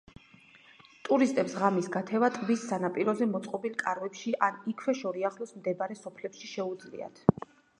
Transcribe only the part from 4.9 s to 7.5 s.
შორიახლოს მდებარე სოფლებში შეუძლიათ.